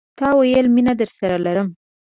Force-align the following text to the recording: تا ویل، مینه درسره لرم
تا 0.17 0.27
ویل، 0.37 0.67
مینه 0.75 0.93
درسره 0.99 1.37
لرم 1.45 1.67